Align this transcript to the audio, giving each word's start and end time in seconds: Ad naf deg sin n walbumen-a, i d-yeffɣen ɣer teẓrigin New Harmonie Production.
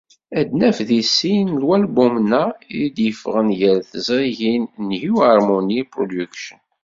Ad 0.39 0.49
naf 0.59 0.77
deg 0.89 1.01
sin 1.17 1.47
n 1.59 1.65
walbumen-a, 1.67 2.45
i 2.81 2.83
d-yeffɣen 2.95 3.49
ɣer 3.59 3.77
teẓrigin 3.89 4.63
New 4.89 5.15
Harmonie 5.23 5.85
Production. 5.93 6.59